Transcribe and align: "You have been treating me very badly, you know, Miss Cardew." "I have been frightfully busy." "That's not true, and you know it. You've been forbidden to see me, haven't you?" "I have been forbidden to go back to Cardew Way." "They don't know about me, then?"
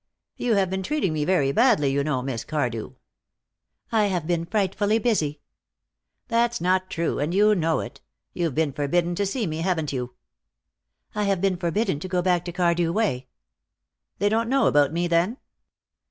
"You 0.35 0.55
have 0.55 0.71
been 0.71 0.81
treating 0.81 1.13
me 1.13 1.25
very 1.25 1.51
badly, 1.51 1.91
you 1.91 2.03
know, 2.03 2.23
Miss 2.23 2.43
Cardew." 2.43 2.93
"I 3.91 4.07
have 4.07 4.25
been 4.25 4.47
frightfully 4.47 4.97
busy." 4.97 5.41
"That's 6.27 6.59
not 6.59 6.89
true, 6.89 7.19
and 7.19 7.35
you 7.35 7.53
know 7.53 7.81
it. 7.81 8.01
You've 8.33 8.55
been 8.55 8.73
forbidden 8.73 9.13
to 9.13 9.27
see 9.27 9.45
me, 9.45 9.57
haven't 9.57 9.93
you?" 9.93 10.15
"I 11.13 11.25
have 11.25 11.39
been 11.39 11.55
forbidden 11.55 11.99
to 11.99 12.07
go 12.07 12.23
back 12.23 12.45
to 12.45 12.51
Cardew 12.51 12.91
Way." 12.91 13.27
"They 14.17 14.27
don't 14.27 14.49
know 14.49 14.65
about 14.65 14.91
me, 14.91 15.05
then?" 15.07 15.37